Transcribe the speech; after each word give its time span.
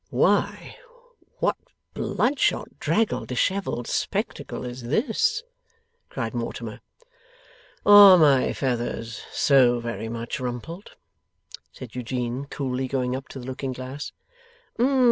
'Why 0.09 0.77
what 1.37 1.57
bloodshot, 1.93 2.79
draggled, 2.79 3.27
dishevelled 3.27 3.85
spectacle 3.85 4.65
is 4.65 4.81
this!' 4.81 5.43
cried 6.09 6.33
Mortimer. 6.33 6.79
'Are 7.85 8.17
my 8.17 8.51
feathers 8.51 9.21
so 9.31 9.79
very 9.79 10.09
much 10.09 10.39
rumpled?' 10.39 10.95
said 11.71 11.93
Eugene, 11.93 12.45
coolly 12.45 12.87
going 12.87 13.15
up 13.15 13.27
to 13.27 13.39
the 13.39 13.45
looking 13.45 13.73
glass. 13.73 14.11